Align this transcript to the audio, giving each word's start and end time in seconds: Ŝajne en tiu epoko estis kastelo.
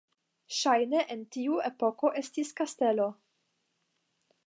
Ŝajne 0.59 1.01
en 1.17 1.21
tiu 1.37 1.61
epoko 1.71 2.13
estis 2.23 2.53
kastelo. 2.63 3.11